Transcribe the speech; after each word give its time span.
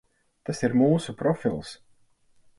Tas 0.49 0.61
ir 0.67 0.73
mūsu 0.81 1.15
profils. 1.21 1.77